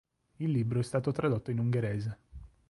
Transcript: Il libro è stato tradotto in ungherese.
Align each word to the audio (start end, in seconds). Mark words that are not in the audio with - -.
Il 0.37 0.49
libro 0.49 0.79
è 0.79 0.81
stato 0.81 1.11
tradotto 1.11 1.51
in 1.51 1.59
ungherese. 1.59 2.17